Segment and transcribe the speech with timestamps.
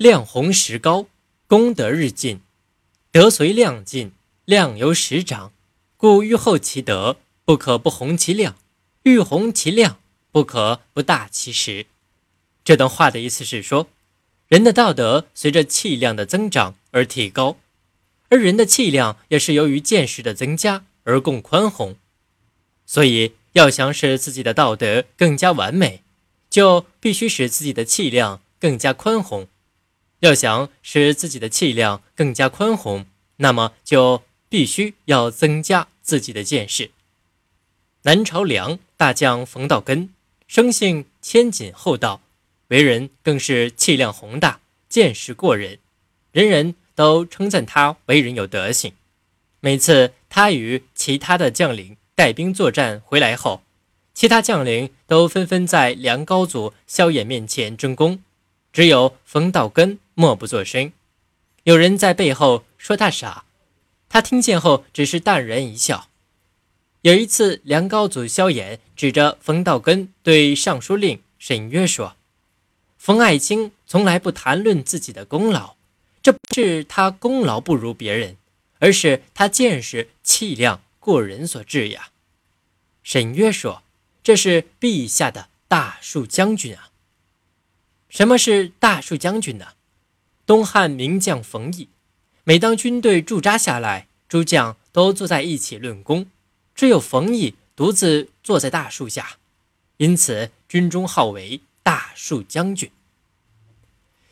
[0.00, 1.08] 量弘时高，
[1.46, 2.40] 功德日进。
[3.12, 4.12] 德随量进，
[4.46, 5.52] 量由时长。
[5.98, 8.54] 故欲厚其德，不可不弘其量；
[9.02, 10.00] 欲弘其量，
[10.32, 11.84] 不可不大其实。
[12.64, 13.88] 这段话的意思是说，
[14.48, 17.58] 人的道德随着气量的增长而提高，
[18.30, 21.94] 而人的气量也是由于见识的增加而更宽宏。
[22.86, 26.02] 所以，要想使自己的道德更加完美，
[26.48, 29.46] 就必须使自己的气量更加宽宏。
[30.20, 33.04] 要想使自己的气量更加宽宏，
[33.36, 36.90] 那么就必须要增加自己的见识。
[38.02, 40.10] 南朝梁大将冯道根，
[40.46, 42.22] 生性谦谨厚道，
[42.68, 45.78] 为人更是气量宏大，见识过人，
[46.32, 48.92] 人人都称赞他为人有德行。
[49.60, 53.62] 每次他与其他的将领带兵作战回来后，
[54.14, 58.22] 其他将领都纷纷在梁高祖萧衍面前争功，
[58.72, 59.98] 只有冯道根。
[60.14, 60.92] 默不作声，
[61.62, 63.46] 有人在背后说他傻，
[64.10, 66.10] 他听见后只是淡然一笑。
[67.00, 72.16] 有一次，梁高祖萧衍指着冯道根对尚书令沈约说
[72.98, 75.76] ：“冯爱卿从来不谈论自己的功劳，
[76.22, 78.36] 这不是他功劳不如别人，
[78.78, 82.10] 而是他见识气量过人所致呀。”
[83.02, 83.82] 沈约说
[84.22, 86.88] ：“这是陛下的大树将军啊。”
[88.10, 89.68] 什么是大树将军呢？
[90.44, 91.88] 东汉名将冯异，
[92.42, 96.26] 每当军队驻扎下来，诸将都坐在一起论功，
[96.74, 99.36] 只有冯异独自坐在大树下，
[99.98, 102.90] 因此军中号为大树将军。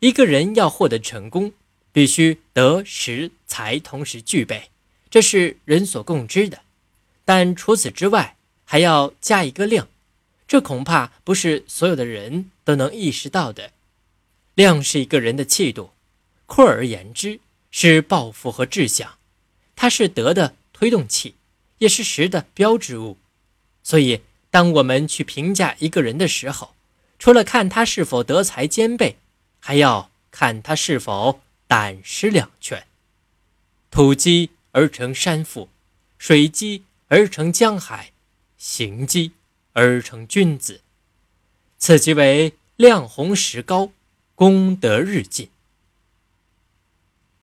[0.00, 1.54] 一个人要获得成功，
[1.92, 4.68] 必须德、识、才同时具备，
[5.08, 6.60] 这是人所共知的。
[7.24, 9.88] 但除此之外，还要加一个量，
[10.52, 13.72] 这恐怕不是所有的人都能意识到的。
[14.52, 15.92] 量是一个人的气度。
[16.44, 19.16] 扩而言之，是抱负和志向，
[19.74, 21.36] 它是德的推动器，
[21.78, 23.16] 也是实的标志物。
[23.82, 24.20] 所以，
[24.50, 26.74] 当我们去评价一个人的时候，
[27.18, 29.16] 除了看他是否德才兼备，
[29.58, 32.86] 还要看他是否胆识两全。
[33.90, 35.70] 土积而成山腹，
[36.18, 38.12] 水积而成江海，
[38.58, 39.32] 行积
[39.72, 40.80] 而成君子。
[41.78, 43.92] 此即为亮红石膏，
[44.34, 45.51] 功德日进。